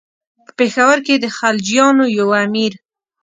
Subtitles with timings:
[0.45, 2.73] په پېښور کې د خلجیانو یو امیر.